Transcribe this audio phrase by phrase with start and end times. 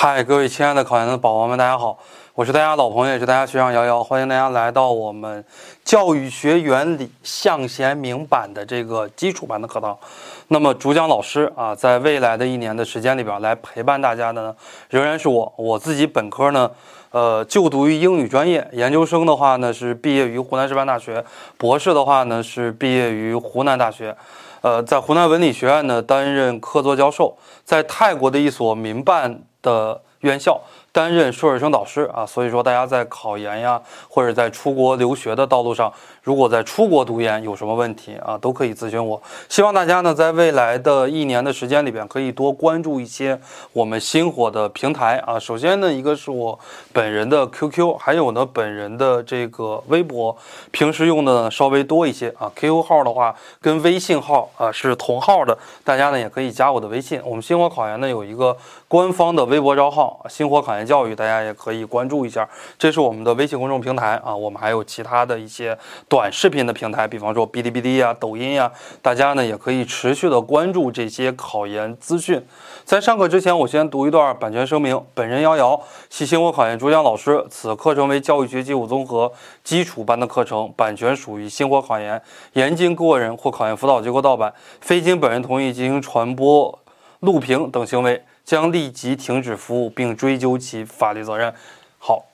[0.00, 1.98] 嗨，各位亲爱的考研的宝宝们，大家好，
[2.32, 5.44] 我是大家老朋友，也是大家学长瑶瑶，欢迎大家来到我们
[5.84, 9.98] 教育学原理向贤明版的这个基础版的课堂。
[10.46, 14.54] 那么主讲老师啊，在未来的一年的时间里边来陪伴大家的呢，
[14.88, 15.52] 仍然是我。
[15.56, 16.70] 我自己本科呢，
[17.10, 21.24] 呃，就读于英语专业，研究生的话呢是毕业于湖南师范大学，
[21.56, 24.16] 博士的话呢是毕业于湖南大学。
[24.60, 30.60] 呃，在湖南文理学院呢担任客座教授，在泰国的一所民办的院校。
[30.98, 35.92] 担任硕士生导师啊，所以说大家在考研呀，或者在出国留学的道路上。
[36.24, 39.22] 如果在出国读研有什么问题啊，都可以咨询我。
[39.48, 43.40] 希望大家呢，在未来的一年的时间里边，可以多关注一些
[43.72, 45.38] 我们星火的平台啊。
[45.38, 46.58] 首先呢，一个是我
[46.92, 50.36] 本人的 QQ，还有呢本人的这个微博，
[50.72, 52.50] 平时用的稍微多一些啊。
[52.56, 57.22] QQ 号的话跟微信号啊是同号的，大家呢也可以加我的微信。
[57.24, 58.54] 我们星火考研呢有一个
[58.88, 62.48] 官方的微博账号“星火考研教育”，大家也可以关注一下。
[62.78, 64.34] 这是我们的微信公众平台啊。
[64.34, 66.32] 我们还有其他的一些短。
[66.38, 68.70] 视频的平台，比方说哔哩哔哩呀、抖音呀，
[69.02, 72.40] 大家呢也可以持续的关注这些考研资讯。
[72.84, 79.32] 在上课之前，我先读一段版权声明：本人姚瑶系星火考研主讲老师，此课程为教育学基础综合
[79.64, 86.78] 基础班的课程，版权属于星火考研，严禁个人或考研辅导机构盗版，非经本人同意进行传播、
[87.18, 91.52] 录屏等行为，将立即停止服务并追究其法律责任。
[91.98, 92.24] 好。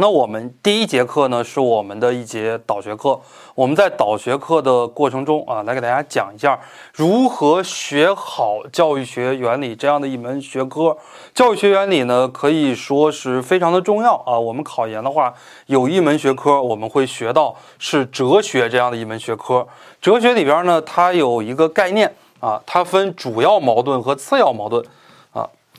[0.00, 3.20] 那我们第一节课呢，是我们的一节导学课。
[3.54, 6.56] 我们在导学课的过程中啊，来给大家讲一下
[6.92, 10.96] 如何学好教育学原理这样的一门学科。
[11.34, 14.38] 教育学原理呢，可以说是非常的重要啊。
[14.38, 15.34] 我们考研的话，
[15.66, 19.66] 有一门学科我们会学到是哲学这样的一门学科。
[20.00, 24.84] 哲学里边呢，它有一个概念啊，它分主要矛盾和次要矛盾。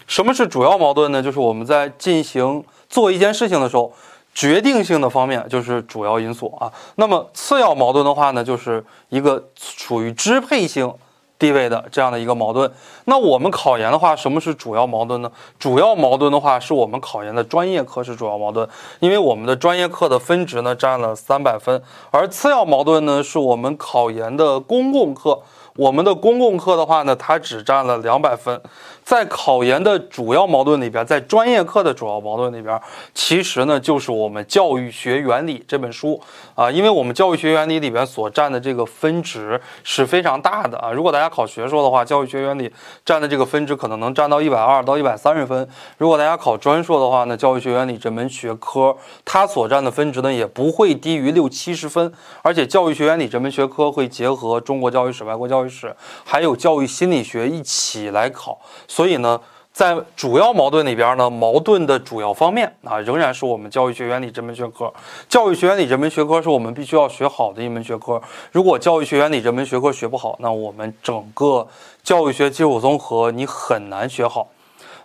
[0.10, 1.24] 什么是主要矛盾呢？
[1.24, 3.90] 就是我们在进行做一件事情的时候。
[4.32, 10.94] 决定性的方面就是主要因素啊，那么次要矛盾的话呢，就是一个处于支配性
[11.38, 12.72] 地位的这样的一个矛盾。
[13.06, 15.30] 那我们考研的话，什么是主要矛盾呢？
[15.58, 18.70] 主要矛盾的话，是我们考研的专业课是主要矛盾，
[19.00, 21.82] 因为我们的专业课的分值呢占了三百分，
[22.12, 25.42] 而次要矛盾呢，是我们考研的公共课，
[25.80, 28.62] 我们的公共课的话呢，它只占了两百分。
[29.06, 32.80] 在考研的主要矛盾里边，在专业课的主要矛盾里边，
[33.14, 36.22] 其实呢就是我们教育学原理这本书
[36.54, 40.92] 啊，因为我们教育学原理里边所占的这个分值是非常大的啊。
[40.92, 42.72] 如果大家考学硕的话，教育学原理
[43.04, 45.68] 占的这个分值可能能占到一百二到一百三十分。
[45.98, 52.14] 如果大家考专硕的话呢，教育学原理这门学科它所占的分值呢也不会低于六七十分，
[52.44, 58.60] 而且教育学原理这门学科会结合中国教育史、外国教育史，还有教育心理学一起来考。
[58.88, 59.40] 所以呢，
[59.72, 64.92] 在主要矛盾里边呢，矛盾的主要方面啊，仍然是我们教育学原理这门学科。
[65.30, 68.22] 教育学原理这门学科是我们必须要学好的一门学科。
[68.52, 71.66] 如果教育学原理这门学科学不好，那我们整个
[72.04, 74.48] 教育学基础综合你很难学好。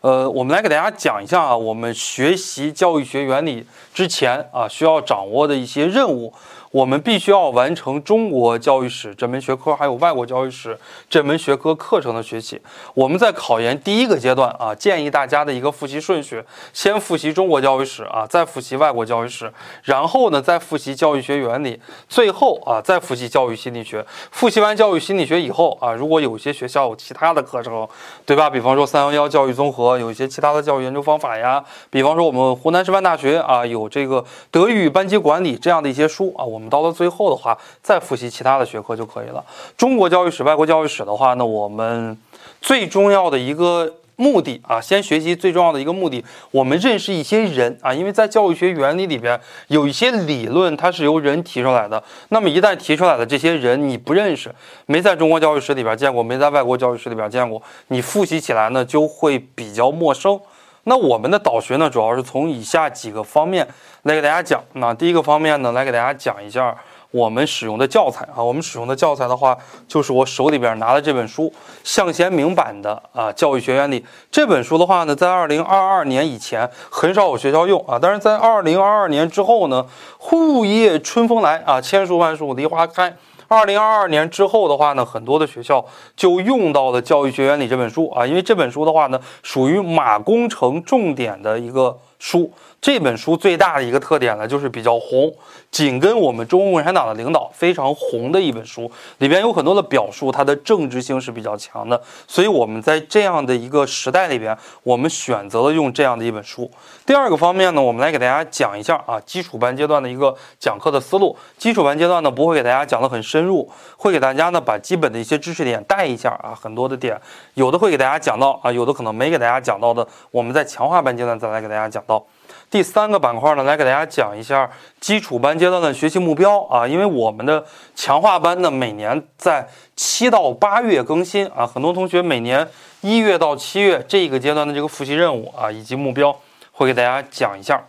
[0.01, 6.33] 呃，我们来给大家讲一下啊，我们学习教育学原理之前啊，需要掌握的一些任务。
[6.75, 10.77] 我们必须要完成中国教育史这门学科，还有外国教育史
[11.09, 12.61] 这门学科课程的学习。
[12.95, 16.43] 我们在考研第一个阶段啊，建议大家的一个复习顺序：
[16.73, 19.53] 先复习中国教育史啊，再复习外国教育史，
[19.85, 24.05] 然后呢再复习教育学原理，最后啊再复习教育心理学。
[24.33, 27.87] 复习完教育心理学以后啊，如果有些学校有其他的课程，
[28.27, 28.51] 对吧？
[28.51, 36.64] 比方说三幺幺教育综合有一些其他的教育研究方法呀，比方说我们湖南师范大学啊有这个德语班级管理这样的一些书啊，我们。
[36.65, 39.45] 我们到了最后的话，再复习其他的学科就可以了。
[39.77, 42.17] 中国教育史、外国教育史的话呢，我们
[42.63, 49.39] 最重要的一个目的啊，先学习最重要的一个目的，我们认识一些人啊，因为在教育学原理里边
[49.69, 52.03] 有一些理论，它是由人提出来的。
[52.31, 54.51] 那么一旦提出来的这些人你不认识，
[54.87, 60.41] 没在中国教育史里边见过，没在外国教育史里边见过，你复习起来呢就会比较陌生。
[60.85, 63.67] 那我们的导学呢，主要是从以下几个方面
[64.03, 64.63] 来给大家讲。
[64.75, 66.77] 那第一个方面呢，来给大家讲一下
[67.11, 68.43] 我们使用的教材啊。
[68.43, 69.57] 我们使用的教材的话，
[69.89, 71.53] 就是我手里边拿的这本书，
[71.83, 74.01] 向贤明版的啊《教育学原理》
[74.31, 79.87] 这本书的话呢，在二零二二年以前很少有学校用啊，但是在二零二二年之后呢，
[80.19, 83.17] 户夜春风来啊，千树万树梨花开。
[83.55, 85.85] 二零二二年之后的话呢，很多的学校
[86.17, 91.97] 就用到了《教育学原理》这本书啊，因为这本书的话呢，属于马工程重点的一个。
[92.19, 92.51] 书。
[92.85, 95.33] 这本书最大的一个特点呢，就是比较红，
[95.71, 101.99] 紧跟我们中国共产党的领导非常红的一本书，里边有很多的表述，它的政治性是比较强的。
[102.29, 106.71] 所以我们在这样的一个时代里边，我们选择了用这样的一本书。
[107.07, 111.35] 第二个方面呢，我们来给大家讲一下啊，基础班阶段的一个讲课的思路。
[111.57, 113.67] 基础班阶段呢，不会给大家讲的很深入，
[113.97, 117.19] 会给大家呢把基本的一些知识点带一下啊，很多的点，
[117.55, 122.23] 有的会给大家讲到啊，有的可能没给大家讲到的，我们在强化班阶段再来给大家讲到。
[122.71, 124.69] 第三个板块呢，来给大家讲一下
[125.01, 127.65] 基础班阶段的学习目标啊，因为我们的
[127.95, 132.69] 强化班呢，每年在七到八月更新啊，很多同学每年
[133.01, 136.35] 一月到七月这个阶段的这个复习任务啊以及目标，
[136.73, 137.81] 会给大家讲一下。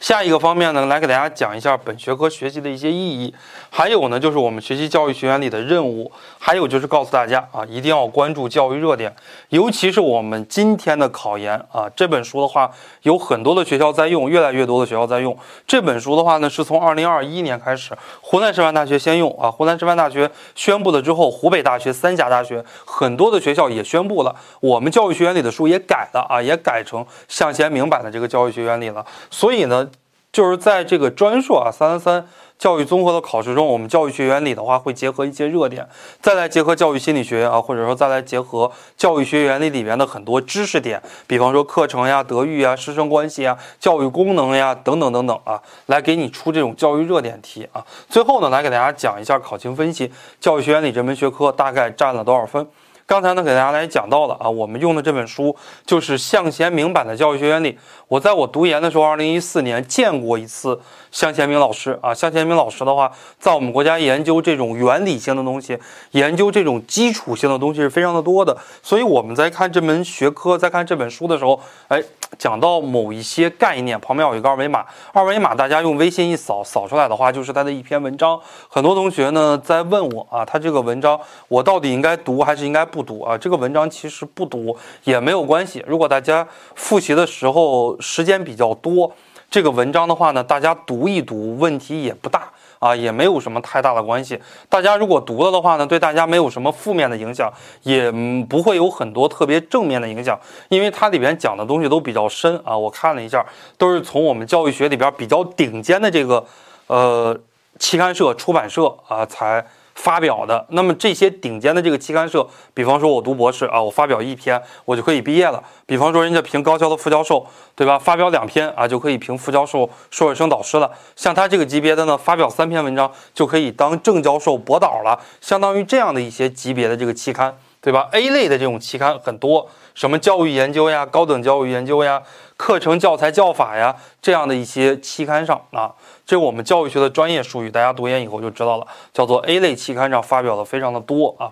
[0.00, 3.34] 下一个方面呢，来给大家讲一下本学科学习的一些意义，
[3.68, 9.14] 还有呢，就是我们学习教育学原理的任务，还有就是告诉大家啊，一定要关注教育热点，
[9.48, 12.70] 尤其是我们今天的考研啊，这本书的话，
[13.02, 15.36] 有很多的学校在用，越来越多的学校在用。
[15.66, 29.86] 这本书的话呢，是从二零二一年开始，湖南师范大学先用啊，湖南师范大学宣布了之后，湖北大学三峡大学很多的学校也宣布了，我们教育学原理的书也改了啊，也改成向前明版的这个教育学原理了，所以呢。
[30.32, 32.26] 就是在这个专硕啊三三三
[32.58, 35.88] 教育综合的考试中，我们教育学原理的话会结合一些热点，
[36.20, 47.86] 再来结合教育心理学啊，或者说再来结合教育学原理里面的很多知识点，比方说课程呀、德育呀、师生关系呀、教育功能呀等等等等啊，来给你出这种教育热点题啊。
[48.08, 52.66] 最后呢，来给大家讲一下考情分析，教育学原理这门学科大概占了多少分？
[53.08, 55.56] 刚才呢，给大家来讲到了啊，我们用的这本书
[55.86, 57.78] 就是向贤明版的教育学原理。
[58.06, 60.78] 我在我读研的时候，二零一四年见过一次
[61.10, 62.12] 向贤明老师啊。
[62.12, 63.10] 向贤明老师的话，
[63.40, 65.78] 在我们国家研究这种原理性的东西，
[66.10, 68.54] 研究这种基础性的东西是非常的多的。
[68.82, 71.58] 所以我们在看这门学科，在看这本书的时候，
[71.88, 72.02] 哎，
[72.36, 74.84] 讲到某一些概念，旁边有一个二维码，
[75.14, 78.38] 二维码大家用微信一扫，扫出来的话就是他的一篇文章。
[78.68, 81.18] 很多同学呢在问我啊，他这个文章
[81.48, 82.97] 我到底应该读还是应该不？
[82.98, 85.84] 不读啊，这个文章其实不读也没有关系。
[85.86, 89.12] 如果大家复习的时候时间比较多，
[89.48, 92.50] 这个文章的话呢，大家读一读，问题也不大
[92.80, 94.40] 啊，也没有什么太大的关系。
[94.68, 97.48] 大家如果读了的话呢，对大家没有什么负面的影响，
[97.84, 98.10] 也
[98.48, 100.36] 不会有很多特别正面的影响，
[100.68, 102.76] 因为它里边讲的东西都比较深啊。
[102.76, 103.46] 我看了一下，
[103.76, 106.44] 都是从我们教育学里边比较顶尖的这个
[106.88, 107.38] 呃
[107.78, 109.64] 期刊社、出版社啊才。
[109.98, 115.60] 发表的，那么这些顶尖的这个期刊社，比方说我读博士啊，我发表一篇，我就可以毕业了。
[115.86, 117.98] 比方说人家评高校的副教授，对吧？
[117.98, 120.88] 发表两篇啊，就可以评副教授、硕士生导师了。
[121.16, 125.18] 像他这个级别的呢，发表三篇文章就可以当正教授、博导了。
[125.40, 132.22] 相当于这样的一些级别的这个期刊，对吧？A 类的这种期刊很多，什么教育研究呀、高等教育研究呀、
[132.54, 135.90] 课程教材教法呀，这样的一些期刊上啊。
[136.26, 141.48] 这我们教育学的专业术语，大家读研以后就知道了，叫做 A 类期刊上发表的非常的多啊。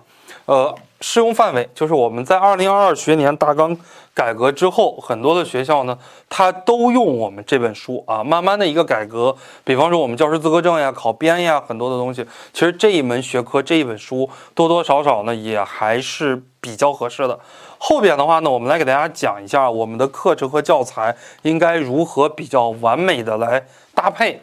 [0.47, 3.77] 呃，适用范围就是我们在二零二二学年大纲
[4.13, 5.97] 改革之后，很多的学校呢，
[6.29, 8.23] 它都用我们这本书啊。
[8.23, 17.37] 慢慢的一个改革，比方说我们教师资格证呀、考编呀，很多的东西，其实这一门学科这一本书多多少少呢也还是比较合适的。
[17.77, 23.65] 后边的话呢，我们来给大家讲一下我们的课程和教材应该如何比较完美的来。
[23.93, 24.39] 搭配，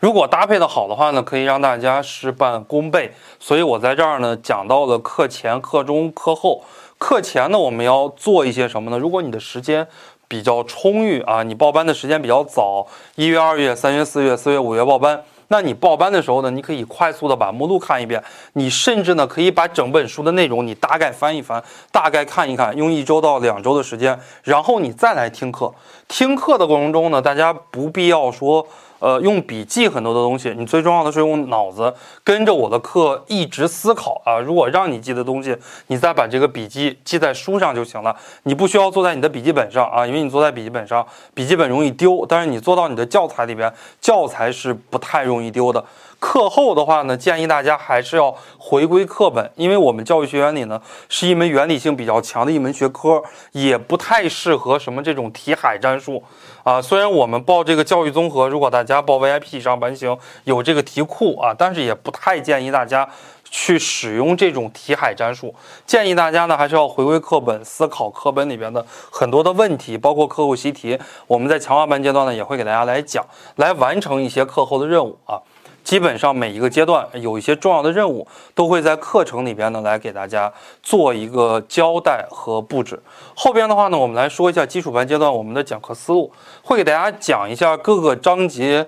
[0.00, 3.12] 如果搭配的好的话呢，可以让大家事半功倍。
[3.38, 6.64] 所以我在这儿呢讲到了课前、课中、课后。
[6.96, 8.98] 课前呢，我们要做一些什么呢？
[8.98, 9.86] 如果你的时间
[10.26, 15.22] 比较充裕啊，你报班的时间比较早，一月、二月、三月、四月、四月、五月报班。
[15.48, 18.22] 那你报班的时候呢，你可以快速的把目录看一遍，
[18.54, 25.74] 你甚至呢可以把整本书的内容你大概翻一翻，大概看一看，用一周到两周的时间，然后你再来听课。
[26.08, 28.66] 听课的过程中呢，大家不必要说。
[29.00, 31.92] 呃，用笔记很多的东西，你最重要的是用脑子
[32.22, 34.38] 跟着我的课一直思考啊。
[34.38, 35.56] 如果让你记的东西，
[35.88, 38.14] 你再把这个笔记记在书上就行了，
[38.44, 41.04] 你不需要坐在你的笔记本上啊，因为你坐在笔记本上，
[41.34, 42.24] 笔记本容易丢。
[42.28, 45.84] 但是你做到你的教材里边，教材是不太容易丢的。
[46.20, 53.22] 课后的话呢，建议大家还是要回归课本，因为我们教育学原理呢是一门原理性比较强的一门学科，
[53.52, 56.22] 也不太适合什么这种题海战术
[56.62, 56.80] 啊。
[56.80, 63.08] 虽然我们报这个教育综合，如果大家报 VIP 上班型有这个题库啊，但是也不太建议大家
[63.44, 65.54] 去使用这种题海战术。
[65.86, 70.98] 建议大家呢还是要回归课本，思考课本里边的很多的问题，包括课后习题。
[71.26, 73.24] 我们在强化班阶段呢也会给大家来讲，
[73.56, 75.40] 来完成一些课后的任务啊。
[75.82, 83.02] 基本上每一个阶段有一些重要的任务，都会在课程里边呢来给大家做一个交代和布置。
[83.34, 86.30] 后边的话呢，我们来说一下基础班阶段我们的讲课思路，
[86.62, 88.86] 会给大家讲一下各个章节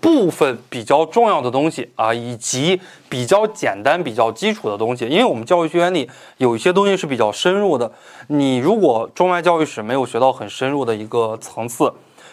[0.00, 5.06] 部分比较重要的东西啊，以及比较简单、比较基础的东西。
[5.06, 7.90] 因为我们教育学原理有一些东西是比较深入的，
[8.26, 11.92] 你如果中外教育史没有学到很深入的一个层次。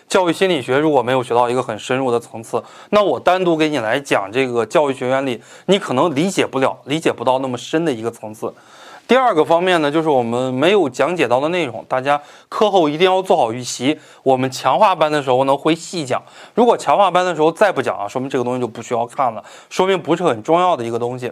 [0.09, 8.51] 教育心理学如果没有学到一个很深入的层次，那我单独给你来讲这个教育学原理，你可能理解不了，理解不到那么深的一个层次。
[9.07, 13.99] 第二个方面呢，就是我们没有讲解到的内容，大家课后一定要做好预习。
[14.23, 16.21] 我们强化班的时候呢会细讲，
[16.55, 21.31] 如果强化班的时候再不讲啊，说明这个东西就不需要看了，说明不是很重要的一个东西。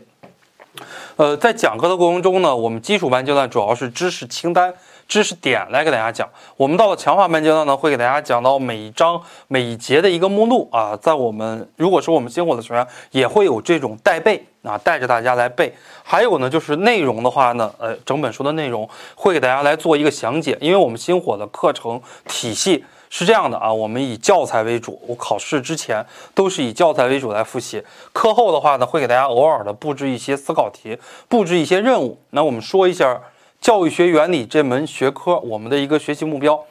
[1.16, 4.72] 呃，在讲课的过程中呢，我们基础班阶段主要是知识清单。
[5.08, 15.74] 知识点来给大家讲，我们到了强化班阶段呢，会给大家讲到每一章每一节的一个目录啊，在我们如果是我们星火的学员，也会有这种带背啊，带着大家来背。
[16.04, 30.98] 还有呢，就是内容的话呢，呃，整本书的内容会给大家来做一个详解，因为我们星火的课程体系是这样的啊，我们以教材为主，我考试之前都是以教材为主来复习，课后的话呢，会给大家偶尔的布置一些思考题，
[31.30, 32.20] 布置一些任务。
[32.32, 33.18] 那我们说一下。
[33.60, 36.64] 教育学原理这门学科，我们的一个学习目标，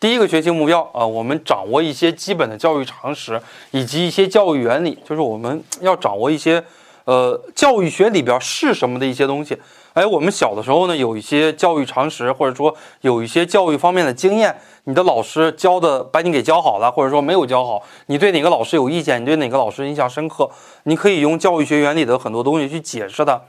[0.00, 6.64] 第一个学习目标啊，我们掌握一些基本的教育常识以及一些教育原理，就是我们要掌握一些，
[7.04, 9.56] 呃，教育学里边是什么的一些东西。
[9.92, 20.50] 哎，我们小的时候呢，有一些教育常识，或者说有一些教育方面的经验，你的老师教的把你给教好了，或者说没有教好，你对哪个老师有意见，你对哪个老师印象深刻，
[20.84, 23.40] 你可以用教育学原理的很多东西去解释它。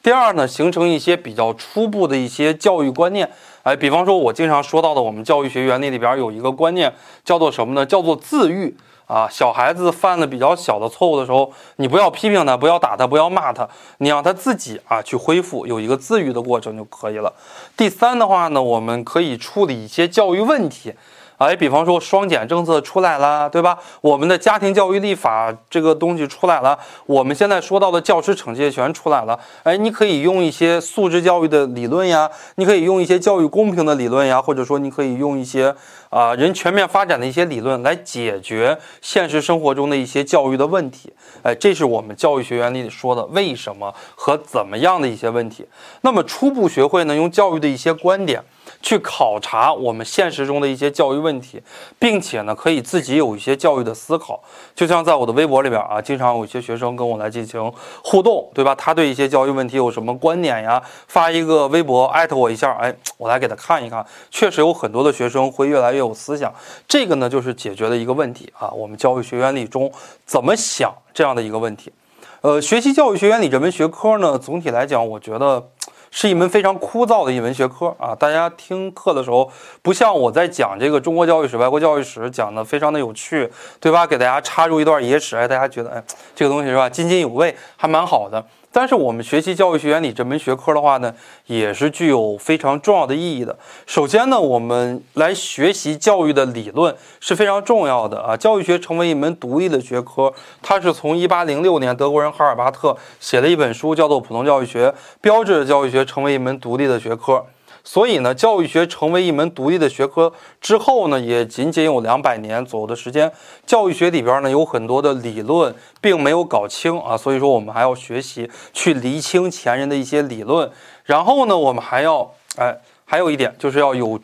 [0.00, 3.28] 第二呢，形成一些比较初步的一些教育观念，
[3.64, 6.92] 哎，比方说，我经常说到的，我们教育学原理里边有一个观念，
[7.24, 7.84] 叫做什么呢？
[7.84, 8.74] 叫做自愈
[9.06, 9.28] 啊。
[9.28, 17.32] 小孩子犯了比较小的错误的时候，你不要批评他，不要打他，不要骂他，你让他自己啊去恢复，有一个自愈的过程就可以了。
[17.76, 20.94] 第三的话呢，我们可以处理一些教育问题。
[21.38, 23.78] 哎，比方说双减政策出来了，对吧？
[24.00, 26.76] 我们的家庭教育立法这个东西出来了，
[27.06, 29.38] 我们现在说到的教师惩戒权出来了。
[29.62, 35.74] 哎，你可以用一些素质教育的理论呀，你可以用一些教育公平的理论呀，或者说你可以用一些
[36.10, 41.12] 啊人全面发展的一些理论来解决现实生活中的一些教育的问题。
[41.42, 45.66] 哎，这是我们教育学原理里说的为什么和怎么样的一些问题。
[46.02, 48.42] 那么初步学会呢，用教育的一些观点。
[48.82, 51.60] 去考察我们现实中的一些教育问题，
[51.98, 54.40] 并且呢，可以自己有一些教育的思考。
[54.74, 57.72] 就像在我的微博里边啊，经常有一些学生跟我来进行
[58.04, 58.74] 互动，对吧？
[58.74, 60.80] 他对一些教育问题有什么观点呀？
[61.08, 64.04] 发一个微博艾特我一下，哎，我来给他看一看。
[64.30, 66.52] 确实有很多的学生会越来越有思想，
[66.86, 68.70] 这个呢就是解决的一个问题啊。
[68.70, 69.92] 我们教育学原理中
[70.24, 71.92] 怎么想这样的一个问题？
[72.40, 75.68] 呃，学习教育学原理这门学科呢，总体来讲，我觉得。
[76.10, 78.14] 是一门非常枯燥的一门学科啊！
[78.14, 79.52] 大家听课的时候，
[79.82, 84.06] 不像我在讲这个中国教育史、外国教育史，讲的非常的有趣，对吧？
[84.06, 86.02] 给大家插入一段野史，哎，大家觉得，哎，
[86.34, 88.42] 这个东西是吧，津津有味，还蛮好的。
[88.78, 91.12] 但是我们学习教育学原理这门学科的话呢，
[91.46, 93.58] 也是具有非常重要的意义的。
[93.88, 98.36] 首先呢，我们来学习教育的理论是非常重要的啊。
[98.36, 100.32] 教育学成为一门独立的学科，
[100.62, 104.88] 它是从一八零六年德国人哈尔巴特写了一本书，叫做《普通教育学》，
[105.20, 107.44] 标志着教育学成为一门独立的学科。
[107.90, 110.30] 所以呢，教育学成为一门独立的学科
[110.60, 113.32] 之后呢，也仅仅有两百年左右的时间。
[113.64, 120.70] 教育学里边呢有很多的理论并没有搞清啊，所以说我们还要学习去厘清前人的一些理论。
[121.04, 122.76] 然后呢，我们还要哎，
[123.06, 124.20] 还有一点就是要有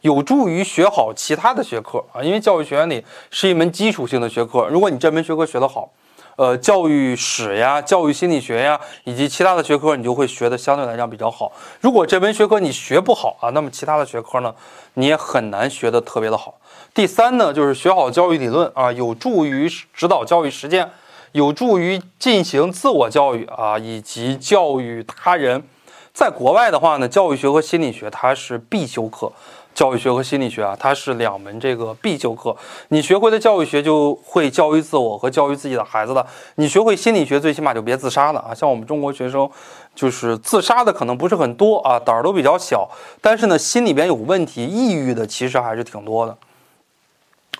[0.00, 4.66] 有助于学好其他的学科啊，因为教育学原理是一门基础性的学科。
[4.66, 5.88] 如果你这门学科学得好，
[6.36, 11.52] 呃，教育史呀、教育心理学呀，以及其他的学科，你就会学的相对来讲比较好。
[11.80, 14.54] 如果这门学科你学不好啊，那么其他的学科呢，
[14.94, 16.54] 你也很难学的特别的好。
[16.92, 20.90] 第三呢，就是学好教育理论啊，有助于指导教育实践，
[21.32, 25.62] 有助于进行自我教育啊，以及教育他人。
[26.12, 29.32] 在国外的话呢，教育学和心理学它是必修课。
[29.74, 32.56] 教育学和心理学啊，它是两门这个必修课。
[32.88, 36.24] 你学会的教育学，就会教育自我和教育自己的孩子了。
[36.54, 38.54] 你学会心理学，最起码就别自杀了啊！
[38.54, 39.50] 像我们中国学生，
[39.94, 42.88] 就是自杀的可能不是很多啊，胆儿都比较小，
[43.20, 46.36] 但是呢，心里边有问题，抑郁的其实还是挺多的。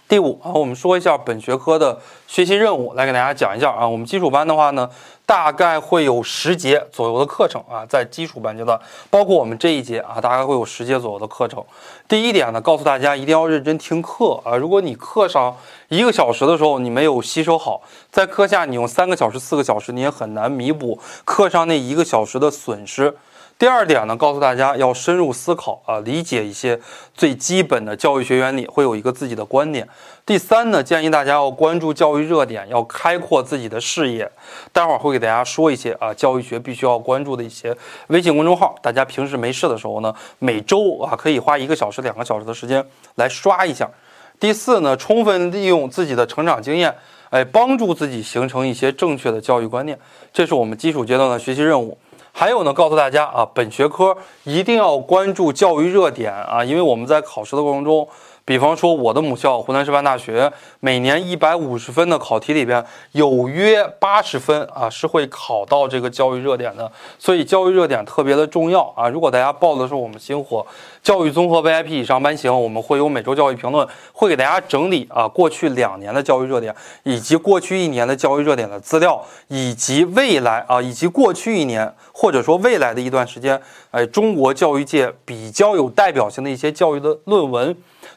[0.07, 3.89] 第五啊，我们说一下本学科的学习任务，来给大家讲一下啊。
[3.89, 4.89] 我们基础班的话呢，
[5.25, 11.65] 大概会有十节左右的课程啊，在基础班阶段，包括我们这一节啊，大概会有十节左右的课程。
[12.07, 14.55] 第一点呢，告诉大家一定要认真听课啊。
[14.55, 15.57] 如果你课上
[15.89, 17.81] 一个小时的时候你没有吸收好，
[18.11, 23.17] 在课下你用三个小时、四个小时，你也很难弥补课上那一个小时的损失。
[23.57, 26.79] 第二点呢，告诉大家要深入思考啊，理解一些
[27.15, 29.89] 最基本的教育学原理，会有一个自己的观点。
[30.27, 34.31] 第三呢，建议大家要关注教育热点，要开阔自己的视野。
[34.73, 37.75] 待会儿会给大家说一些啊，教育学必须要关注的一些
[38.09, 42.85] 微信公众号，大家平时没事的时候呢，每周啊可以花一个小时、两个小时的时间
[43.15, 43.89] 来刷一下。
[44.41, 46.93] 第四呢，充分利用自己的成长经验，
[47.31, 49.97] 哎，帮助自己形成一些正确的教育观念，
[50.33, 51.97] 这是我们基础阶段的学习任务。
[52.37, 58.07] 还有呢，告诉大家啊，本学科一定要关注教育热点啊，因为我们在考试的过程中。
[58.47, 69.09] 比方说，我的母校湖南师范大学，每年一百五十分的考题里边，有约八十分啊是会考到这个教育热点的，所以教育热点特别的重要啊。
[69.09, 70.67] 如果大家报的是我们星火
[71.03, 76.75] 教育综合 VIP 以上班型，我们会有每周教育评论，会给大家整理啊过去两年的教育热点，
[77.05, 83.59] 以及过去一年的教育热点的资料，以及未来啊以及过去一年或者说未来的一段时间，
[83.91, 87.75] 哎，中国教育界比较有代表性的一些教育的论文。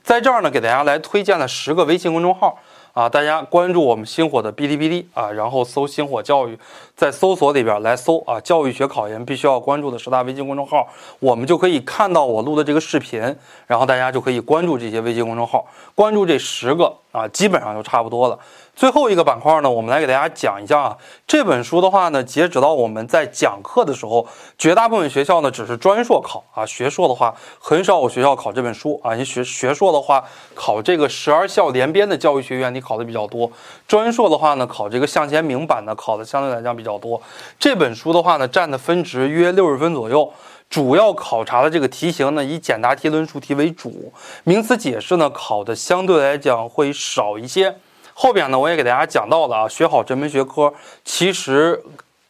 [0.08, 2.58] 在这儿呢，给大家来推荐了十个微信公众号
[2.94, 6.58] 啊，大家关注我们星火的哔哩哔哩啊，然后搜“星火教育”，
[6.96, 10.88] 在搜索里边来搜啊，教育学考研必须要关注的十大微信公众号，
[11.20, 13.20] 我们就可以看到我录的这个视频，
[13.66, 18.38] 然后大家就可以关注这些微信公众号，关注这十个啊，基本上就差不多了。
[18.76, 29.16] 最后一个板块呢，我们来给大家讲一下啊，这本书的话呢，截止到我们在讲课的时候，绝大部分学校呢只是专硕考啊，学硕的话很少有学校考这本书啊。
[29.16, 33.50] 你学学硕的话，考这个十二校联编的教育学院，你考的比较多；
[33.88, 37.20] 专硕的话呢，考这个向前明版的考的相对来讲比较多。
[37.58, 40.32] 这本书的话呢，占的分值约六十分左右，
[40.70, 47.76] 主要考察的这个题型呢，以简答题、论述题为主，名词解释呢考的相对来讲会少一些。
[48.14, 51.84] 后边呢，我也给大家讲到了啊，学好这门学科，其实。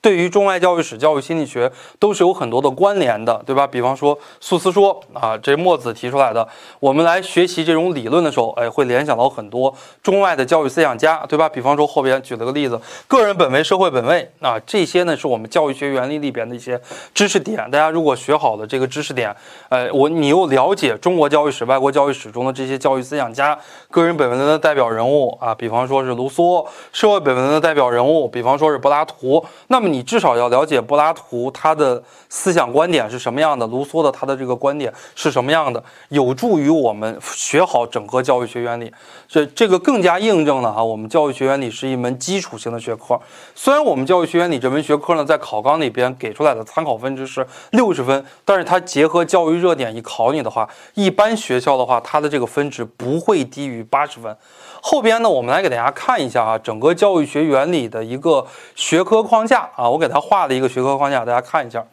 [0.07, 3.67] 对于中外教育史、教育心理学都是有很多的关联的，对吧？
[3.67, 6.47] 比方说素思说啊，这墨子提出来的，
[6.79, 11.49] 我们来学习这种理论的时候，哎，会联想到很多中外的教育思想家，对吧？
[11.49, 16.79] 比方说后边举了个例子，个人本位、社会本位啊，这些呢是我们教育学原理里边的一些
[17.13, 17.57] 知识点。
[17.69, 19.35] 大家如果学好了这个知识点，
[19.67, 23.59] 哎，我你又了解中国教育史、外国教育史中的这些教育思想家，
[23.91, 29.87] 个人本位的代表人物啊，比方说是卢梭；社会本位的代表人物，比方说是柏拉图，那么。
[29.87, 38.93] 你你至少要了解柏拉图他的思想观点是什么样的，卢梭的他的这个观点是什么样的，有助于我们学好整个教育学原理。
[39.27, 43.19] 这这个更加印证了哈，我们教育学原理是一门基础性的学科。
[43.55, 54.37] 虽然我们教育学原理这门学科呢，在考纲里边给出来的参考分值是六十分，但是它结合教育热点一考你的话，一般学校的话，它的这个分值不会低于八十分。
[54.79, 61.83] 后边呢，我们来给大家看一下啊，整个教育学原理的一个学科框架啊，我给它画了一个学科框架，大家看一下。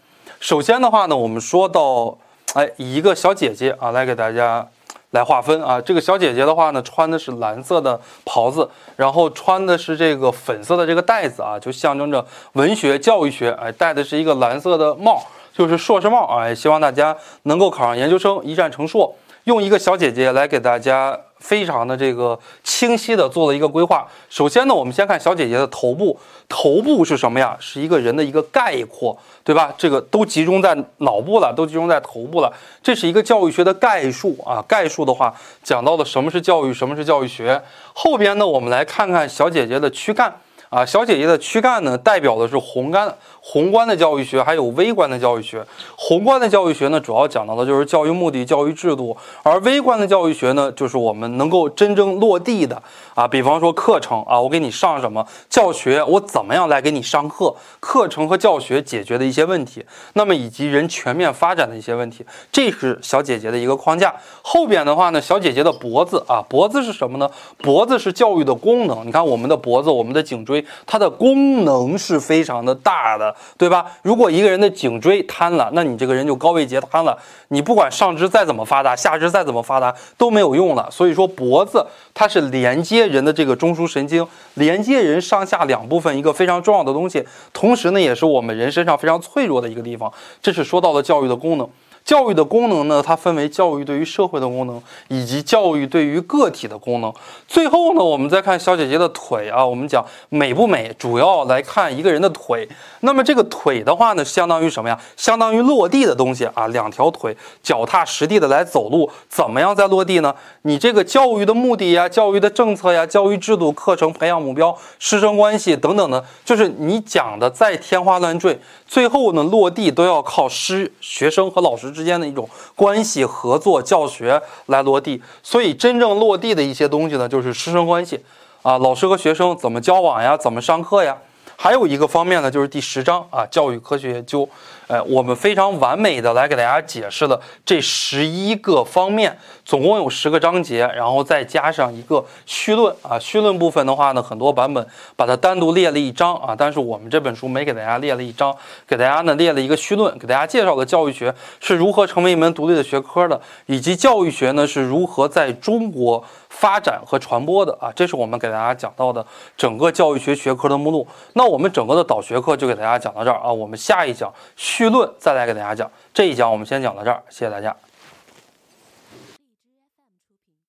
[0.41, 2.17] 首先的话呢，我们说到，
[2.55, 4.67] 哎，一个小姐姐啊来给大家
[5.11, 19.15] 来划分啊，这个小姐姐的话呢，穿的是蓝色的袍子，然后穿的是这个粉色的这个带子啊，就象征着文学教育学，哎，戴的是一个蓝色的帽，就是硕士帽啊，希望大家能够考上研究生，一战成硕。
[19.45, 21.19] 用一个小姐姐来给大家。
[21.45, 24.09] 非常的这个清晰的做了一个规划。
[24.31, 27.55] 首先呢，我们先看小姐姐的头部，头部是什么呀？
[27.61, 29.71] 是一个人的一个概括，对吧？
[29.77, 32.51] 这个都集中在脑部了，都集中在头部了。
[32.83, 34.65] 这是一个教育学的概述啊。
[34.67, 37.61] 概述的话，讲到了什么是教育，什么是教育学。
[37.93, 40.35] 后边呢，我们来看看小姐姐的躯干
[40.75, 40.85] 啊。
[40.85, 43.15] 小姐姐的躯干呢，代表的是宏观。
[43.47, 45.63] 宏观的教育学还有微观的教育学。
[45.97, 52.83] 宏观的教育学呢，主要讲到的就是教育目的、教育制度；而微观的教育学呢，就是我们能够真正落地的
[53.15, 57.55] 啊，比方说课程啊，我给你上什么教学，我怎么样来给你上课？
[57.81, 59.85] 课程和教学解决的一些问题，
[60.15, 64.15] 那么以及人全面发展的一些问题，这是小姐姐的一个框架。
[64.41, 67.31] 后边的话呢，小姐姐的脖子啊，脖子是什么呢？
[67.59, 69.07] 脖子是教育的功能。
[69.07, 73.35] 你看我们的脖子，我们的颈椎，它的功能是非常的大的。
[73.57, 73.87] 对吧？
[74.03, 77.17] 如果一个人的颈椎瘫了，那你这个人就高位截瘫了。
[77.49, 80.89] 你不管上肢再怎么发达，下肢再怎么发达都没有用了。
[80.91, 87.25] 所以说，脖子它是连接人的这个中枢神经，连接人上下两部分一个非常重要的东西。
[87.53, 90.13] 同时呢，也是我们人身上非常脆弱的一个地方。
[90.43, 91.69] 这是说到了教育的功能。
[92.05, 97.11] 教育的功能呢，它分为教育对于社会的功能，以及教育对于个体的功能。
[97.49, 102.69] 最后呢，我们再看小姐姐的腿啊，我们讲美不美，主要来看一个人的腿。
[103.01, 105.01] 那么这个腿的话呢，相当于什么呀？
[105.17, 110.35] 相当于落地的东西啊，两条腿脚踏实地的来走路，怎么样在落地呢？
[110.63, 125.23] 你这个教育的目的呀，教育的政策呀，教育制度、课程、培养目标、师生关系等等的，就是你讲的再天花乱坠，最后呢落地都要靠师、学生和老师之间的一种关系、合作、教学来落地。
[125.43, 128.23] 所以真正落地的一些东西呢，就是师生关系
[128.63, 131.17] 啊，老师和学生怎么交往呀，怎么上课呀。
[131.57, 134.49] 还有一个方面呢，就是第十章啊，教育科学研究。
[134.87, 143.19] 哎，我们非常完美的来给大家解释了这十一个方面，总共有十个章节，然后再加上一个绪论啊。
[143.19, 144.87] 绪论部分的话呢，很多版本
[145.17, 148.55] 把它单独列了一章啊，但是我们这本书没给大家列了一章，
[148.87, 156.23] 给大家呢列了一个绪论，给大家介绍了教育学是如何成为一门独立的学科的，以及教育学呢是如何在中国
[156.59, 157.93] 发展和传播的啊。
[157.95, 159.25] 这是我们给大家讲到的
[159.57, 161.07] 整个教育学学科的目录。
[161.35, 164.33] 那我们整个的导学课就给大家讲到这儿啊，我们下一讲。
[164.57, 167.75] 绪论再来给大家讲，这一讲我们先讲到这儿，谢谢大家。